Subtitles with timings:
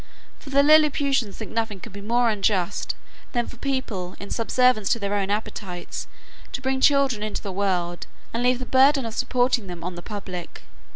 [0.39, 2.95] For the Lilliputians think nothing can be more unjust,
[3.33, 6.07] than for people, in subservience to their own appetites,
[6.53, 10.01] to bring children into the world, and leave the burthen of supporting them on the
[10.01, 10.63] public.